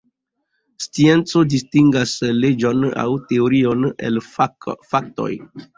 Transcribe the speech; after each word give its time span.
Scienco 0.85 1.43
distingas 1.51 2.15
leĝon 2.41 2.89
aŭ 3.05 3.07
teorion 3.31 3.89
el 4.11 4.23
faktoj. 4.33 5.33